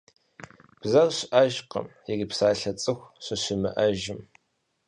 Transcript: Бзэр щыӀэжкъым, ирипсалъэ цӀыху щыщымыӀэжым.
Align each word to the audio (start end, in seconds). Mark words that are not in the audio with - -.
Бзэр 0.81 1.09
щыӀэжкъым, 1.17 1.87
ирипсалъэ 2.11 2.71
цӀыху 2.81 3.09
щыщымыӀэжым. 3.23 4.19